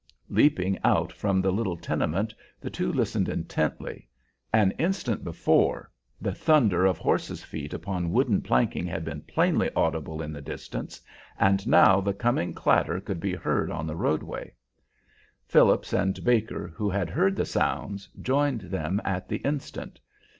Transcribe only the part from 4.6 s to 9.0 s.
instant before the thunder of horse's feet upon wooden planking